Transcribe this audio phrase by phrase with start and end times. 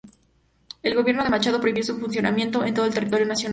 [0.81, 3.49] El gobierno de Machado prohibió su funcionamiento en todo el territorio nacional.